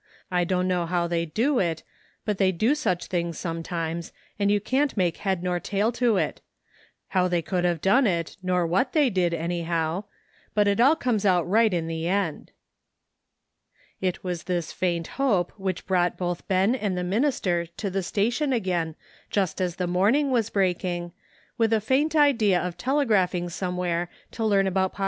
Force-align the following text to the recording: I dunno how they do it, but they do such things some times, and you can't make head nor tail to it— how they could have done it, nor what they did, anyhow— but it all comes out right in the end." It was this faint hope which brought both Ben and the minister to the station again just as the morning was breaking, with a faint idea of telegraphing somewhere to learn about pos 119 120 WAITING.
I 0.31 0.45
dunno 0.45 0.87
how 0.87 1.05
they 1.05 1.27
do 1.27 1.59
it, 1.59 1.83
but 2.25 2.39
they 2.39 2.51
do 2.51 2.73
such 2.73 3.05
things 3.05 3.37
some 3.37 3.61
times, 3.61 4.11
and 4.39 4.49
you 4.49 4.59
can't 4.59 4.97
make 4.97 5.17
head 5.17 5.43
nor 5.43 5.59
tail 5.59 5.91
to 5.91 6.17
it— 6.17 6.41
how 7.09 7.27
they 7.27 7.43
could 7.43 7.63
have 7.65 7.81
done 7.81 8.07
it, 8.07 8.35
nor 8.41 8.65
what 8.65 8.93
they 8.93 9.11
did, 9.11 9.31
anyhow— 9.31 10.05
but 10.55 10.67
it 10.67 10.79
all 10.79 10.95
comes 10.95 11.23
out 11.23 11.47
right 11.47 11.71
in 11.71 11.85
the 11.85 12.07
end." 12.07 12.49
It 14.01 14.23
was 14.23 14.45
this 14.45 14.71
faint 14.71 15.05
hope 15.21 15.51
which 15.55 15.85
brought 15.85 16.17
both 16.17 16.47
Ben 16.47 16.73
and 16.73 16.97
the 16.97 17.03
minister 17.03 17.67
to 17.67 17.91
the 17.91 18.01
station 18.01 18.51
again 18.51 18.95
just 19.29 19.61
as 19.61 19.75
the 19.75 19.85
morning 19.85 20.31
was 20.31 20.49
breaking, 20.49 21.11
with 21.59 21.71
a 21.71 21.79
faint 21.79 22.15
idea 22.15 22.59
of 22.59 22.75
telegraphing 22.75 23.49
somewhere 23.49 24.09
to 24.31 24.43
learn 24.43 24.65
about 24.65 24.65
pos 24.65 24.65
119 24.65 24.65
120 24.65 24.93
WAITING. 24.93 24.99